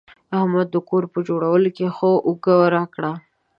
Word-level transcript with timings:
احمد 0.37 0.67
د 0.71 0.75
کور 0.89 1.03
په 1.13 1.19
جوړولو 1.27 1.69
کې 1.77 1.87
ښه 1.95 2.11
اوږه 2.27 2.55
راکړه. 2.75 3.11